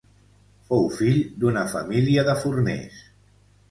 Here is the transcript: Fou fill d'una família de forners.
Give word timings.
Fou 0.69 0.87
fill 1.01 1.21
d'una 1.45 1.69
família 1.77 2.27
de 2.33 2.39
forners. 2.43 3.09